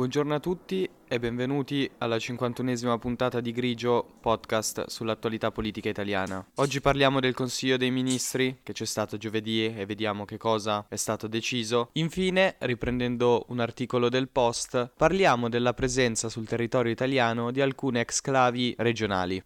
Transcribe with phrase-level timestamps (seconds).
[0.00, 6.42] Buongiorno a tutti e benvenuti alla 51esima puntata di Grigio, podcast sull'attualità politica italiana.
[6.54, 10.96] Oggi parliamo del Consiglio dei Ministri che c'è stato giovedì e vediamo che cosa è
[10.96, 11.90] stato deciso.
[11.92, 18.74] Infine, riprendendo un articolo del Post, parliamo della presenza sul territorio italiano di alcune exclavi
[18.78, 19.42] regionali.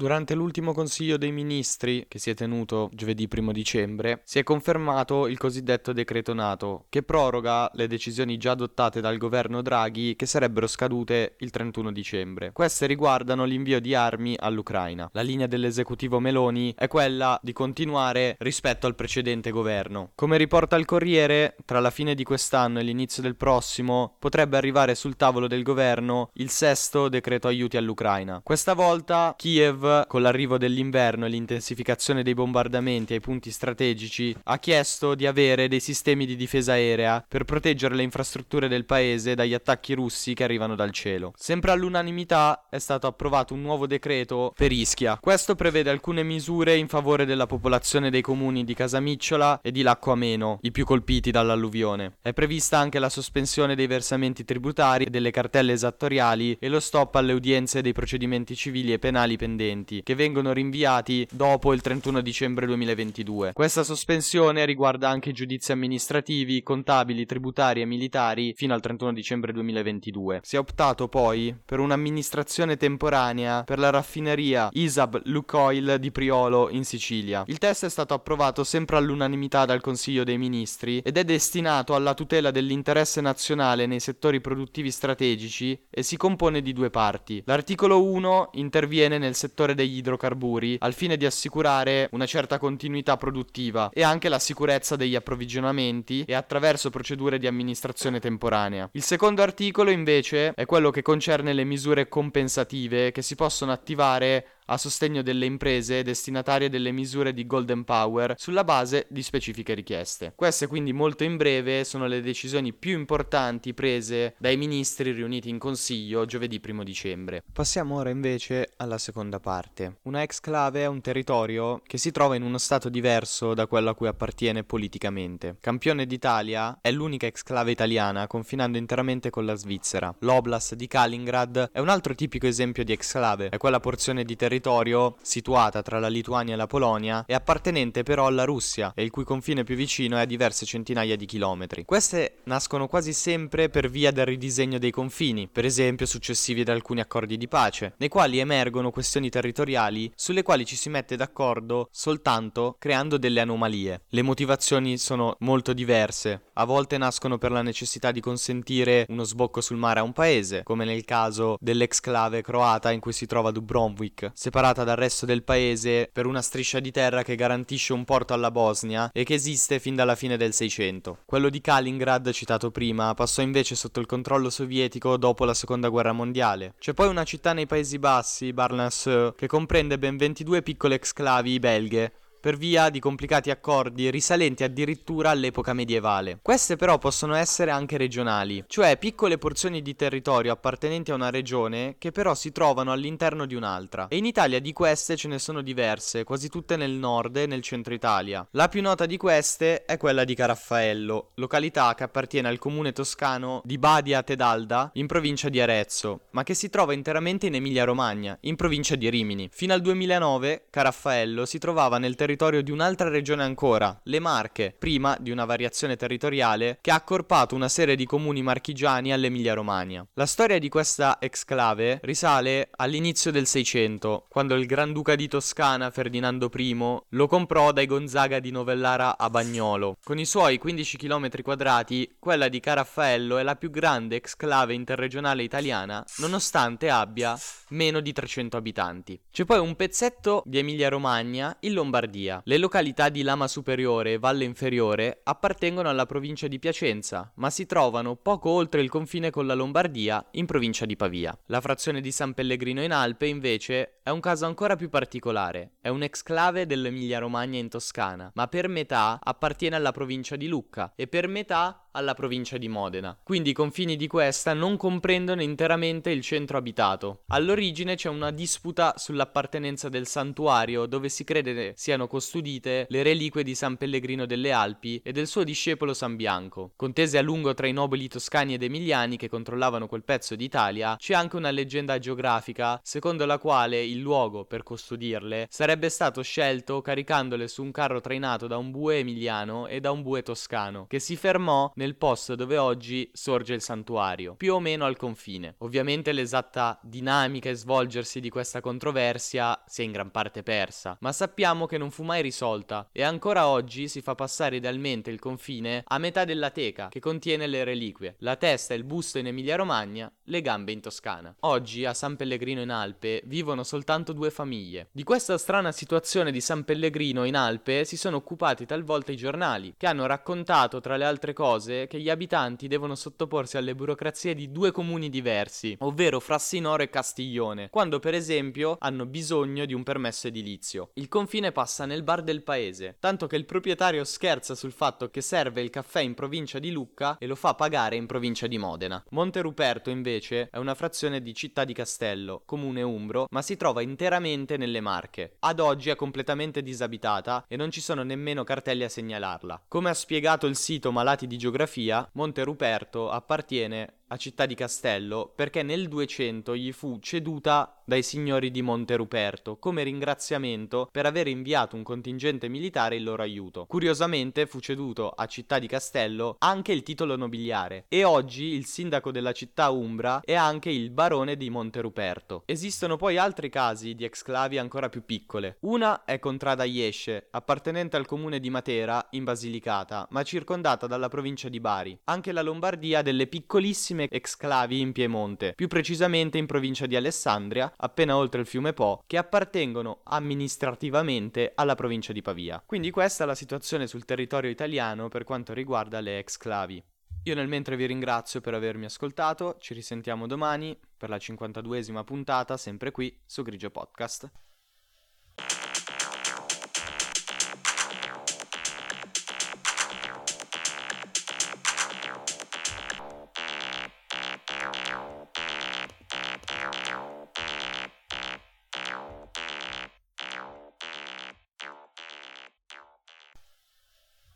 [0.00, 5.26] Durante l'ultimo Consiglio dei Ministri, che si è tenuto giovedì 1 dicembre, si è confermato
[5.26, 10.68] il cosiddetto decreto NATO, che proroga le decisioni già adottate dal governo Draghi che sarebbero
[10.68, 12.52] scadute il 31 dicembre.
[12.52, 15.10] Queste riguardano l'invio di armi all'Ucraina.
[15.14, 20.12] La linea dell'esecutivo Meloni è quella di continuare rispetto al precedente governo.
[20.14, 24.94] Come riporta il Corriere, tra la fine di quest'anno e l'inizio del prossimo potrebbe arrivare
[24.94, 28.40] sul tavolo del governo il sesto decreto aiuti all'Ucraina.
[28.44, 35.14] Questa volta Kiev con l'arrivo dell'inverno e l'intensificazione dei bombardamenti ai punti strategici, ha chiesto
[35.14, 39.94] di avere dei sistemi di difesa aerea per proteggere le infrastrutture del paese dagli attacchi
[39.94, 41.32] russi che arrivano dal cielo.
[41.36, 45.18] Sempre all'unanimità è stato approvato un nuovo decreto per Ischia.
[45.20, 50.12] Questo prevede alcune misure in favore della popolazione dei comuni di Casamicciola e di Lacco
[50.12, 52.16] Ameno, i più colpiti dall'alluvione.
[52.20, 57.14] È prevista anche la sospensione dei versamenti tributari e delle cartelle esattoriali e lo stop
[57.14, 62.20] alle udienze dei procedimenti civili e penali pendenti precedenti che vengono rinviati dopo il 31
[62.20, 63.52] dicembre 2022.
[63.52, 69.52] Questa sospensione riguarda anche i giudizi amministrativi, contabili, tributari e militari fino al 31 dicembre
[69.52, 70.40] 2022.
[70.42, 76.84] Si è optato poi per un'amministrazione temporanea per la raffineria Isab Lukoil di Priolo in
[76.84, 77.44] Sicilia.
[77.46, 82.14] Il test è stato approvato sempre all'unanimità dal Consiglio dei Ministri ed è destinato alla
[82.14, 87.42] tutela dell'interesse nazionale nei settori produttivi strategici e si compone di due parti.
[87.44, 93.16] L'articolo 1 interviene nel settore settore degli idrocarburi al fine di assicurare una certa continuità
[93.16, 98.88] produttiva e anche la sicurezza degli approvvigionamenti e attraverso procedure di amministrazione temporanea.
[98.92, 104.46] Il secondo articolo invece è quello che concerne le misure compensative che si possono attivare
[104.70, 110.32] a sostegno delle imprese destinatarie delle misure di Golden Power sulla base di specifiche richieste.
[110.34, 115.58] Queste quindi molto in breve sono le decisioni più importanti prese dai ministri riuniti in
[115.58, 117.42] consiglio giovedì 1 dicembre.
[117.50, 119.98] Passiamo ora invece alla seconda parte.
[120.02, 123.94] Una exclave è un territorio che si trova in uno stato diverso da quello a
[123.94, 125.56] cui appartiene politicamente.
[125.60, 130.14] Campione d'Italia è l'unica exclave italiana confinando interamente con la Svizzera.
[130.20, 134.56] L'Oblast di Kaliningrad è un altro tipico esempio di exclave, è quella porzione di territorio
[134.58, 139.10] territorio situata tra la Lituania e la Polonia e appartenente però alla Russia e il
[139.10, 141.84] cui confine più vicino è a diverse centinaia di chilometri.
[141.84, 147.00] Queste nascono quasi sempre per via del ridisegno dei confini, per esempio successivi ad alcuni
[147.00, 152.76] accordi di pace, nei quali emergono questioni territoriali sulle quali ci si mette d'accordo soltanto
[152.78, 154.02] creando delle anomalie.
[154.08, 159.60] Le motivazioni sono molto diverse, a volte nascono per la necessità di consentire uno sbocco
[159.60, 164.32] sul mare a un paese, come nel caso dell'exclave croata in cui si trova Dubrovnik,
[164.48, 168.50] separata dal resto del paese per una striscia di terra che garantisce un porto alla
[168.50, 171.18] Bosnia e che esiste fin dalla fine del 600.
[171.26, 176.12] Quello di Kaliningrad, citato prima, passò invece sotto il controllo sovietico dopo la seconda guerra
[176.12, 176.72] mondiale.
[176.78, 182.12] C'è poi una città nei Paesi Bassi, Barnas, che comprende ben 22 piccole exclavi belghe,
[182.40, 186.38] per via di complicati accordi risalenti addirittura all'epoca medievale.
[186.40, 191.96] Queste però possono essere anche regionali, cioè piccole porzioni di territorio appartenenti a una regione
[191.98, 194.08] che però si trovano all'interno di un'altra.
[194.08, 197.62] E in Italia di queste ce ne sono diverse, quasi tutte nel nord e nel
[197.62, 198.46] centro Italia.
[198.52, 203.62] La più nota di queste è quella di Caraffaello, località che appartiene al comune toscano
[203.64, 208.56] di Badia Tedalda, in provincia di Arezzo, ma che si trova interamente in Emilia-Romagna, in
[208.56, 209.48] provincia di Rimini.
[209.52, 214.74] Fino al 2009 Caraffaello si trovava nel territorio territorio di un'altra regione ancora, le Marche,
[214.78, 220.06] prima di una variazione territoriale che ha accorpato una serie di comuni marchigiani all'Emilia-Romagna.
[220.12, 226.50] La storia di questa exclave risale all'inizio del Seicento, quando il Granduca di Toscana Ferdinando
[226.54, 226.76] I
[227.08, 229.96] lo comprò dai Gonzaga di Novellara a Bagnolo.
[230.04, 235.42] Con i suoi 15 km quadrati, quella di Caraffaello è la più grande exclave interregionale
[235.42, 237.38] italiana, nonostante abbia
[237.68, 239.18] meno di 300 abitanti.
[239.30, 242.42] C'è poi un pezzetto di Emilia-Romagna in Lombardia Lombardia.
[242.44, 247.66] Le località di Lama Superiore e Valle Inferiore appartengono alla provincia di Piacenza, ma si
[247.66, 251.36] trovano poco oltre il confine con la Lombardia, in provincia di Pavia.
[251.46, 255.72] La frazione di San Pellegrino in Alpe, invece, è un caso ancora più particolare.
[255.80, 261.06] È un exclave dell'Emilia-Romagna in Toscana, ma per metà appartiene alla provincia di Lucca e
[261.06, 263.18] per metà alla provincia di Modena.
[263.22, 267.22] Quindi i confini di questa non comprendono interamente il centro abitato.
[267.28, 273.54] All'origine c'è una disputa sull'appartenenza del santuario dove si crede siano custodite le reliquie di
[273.54, 276.72] San Pellegrino delle Alpi e del suo discepolo San Bianco.
[276.76, 281.14] Contese a lungo tra i nobili toscani ed emiliani che controllavano quel pezzo d'Italia, c'è
[281.14, 287.48] anche una leggenda geografica secondo la quale il luogo per custodirle sarebbe stato scelto caricandole
[287.48, 291.16] su un carro trainato da un bue emiliano e da un bue toscano, che si
[291.16, 295.54] fermò nel posto dove oggi sorge il santuario, più o meno al confine.
[295.58, 301.12] Ovviamente l'esatta dinamica e svolgersi di questa controversia si è in gran parte persa, ma
[301.12, 305.82] sappiamo che non fu mai risolta e ancora oggi si fa passare idealmente il confine
[305.86, 310.12] a metà della teca che contiene le reliquie, la testa e il busto in Emilia-Romagna,
[310.24, 311.34] le gambe in Toscana.
[311.40, 314.88] Oggi a San Pellegrino in Alpe vivono soltanto due famiglie.
[314.92, 319.74] Di questa strana situazione di San Pellegrino in Alpe si sono occupati talvolta i giornali,
[319.76, 324.50] che hanno raccontato tra le altre cose che gli abitanti devono sottoporsi alle burocrazie di
[324.50, 330.26] due comuni diversi, ovvero Frassinoro e Castiglione, quando per esempio hanno bisogno di un permesso
[330.28, 330.90] edilizio.
[330.94, 335.20] Il confine passa nel bar del paese, tanto che il proprietario scherza sul fatto che
[335.20, 339.04] serve il caffè in provincia di Lucca e lo fa pagare in provincia di Modena.
[339.10, 343.82] Monte Ruperto invece è una frazione di Città di Castello, comune umbro, ma si trova
[343.82, 345.36] interamente nelle Marche.
[345.40, 349.64] Ad oggi è completamente disabitata e non ci sono nemmeno cartelli a segnalarla.
[349.68, 354.54] Come ha spiegato il sito Malati di Geografia geografia, Monte Ruperto appartiene a Città di
[354.54, 361.06] Castello perché nel 200 gli fu ceduta dai signori di Monte Ruperto come ringraziamento per
[361.06, 363.64] aver inviato un contingente militare in loro aiuto.
[363.66, 369.10] Curiosamente fu ceduto a Città di Castello anche il titolo nobiliare e oggi il sindaco
[369.10, 372.42] della città umbra è anche il barone di Monte Ruperto.
[372.44, 375.56] Esistono poi altri casi di exclavi ancora più piccole.
[375.60, 381.48] Una è Contrada Iesce, appartenente al comune di Matera in Basilicata, ma circondata dalla provincia
[381.48, 381.98] di Bari.
[382.04, 386.94] Anche la Lombardia ha delle piccolissime tantissime exclavi in Piemonte, più precisamente in provincia di
[386.94, 392.62] Alessandria, appena oltre il fiume Po, che appartengono amministrativamente alla provincia di Pavia.
[392.64, 396.82] Quindi questa è la situazione sul territorio italiano per quanto riguarda le exclavi.
[397.24, 402.56] Io nel mentre vi ringrazio per avermi ascoltato, ci risentiamo domani per la 52esima puntata,
[402.56, 404.30] sempre qui su Grigio Podcast.